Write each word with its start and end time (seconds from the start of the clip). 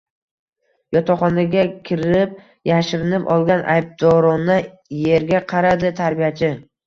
Yotoqxonaga 0.95 1.65
kirib 1.89 2.31
yashirinib 2.69 3.29
olgan, 3.35 3.61
aybdorona 3.75 4.55
erga 5.19 5.45
qaradi 5.53 5.93
tarbiyachi 6.03 6.51